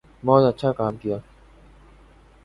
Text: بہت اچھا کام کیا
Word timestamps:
بہت 0.23 0.43
اچھا 0.45 0.71
کام 0.71 0.95
کیا 0.97 1.17